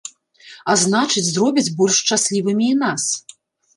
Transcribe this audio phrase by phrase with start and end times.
[0.73, 3.03] А значыць, зробяць больш шчаслівымі і нас.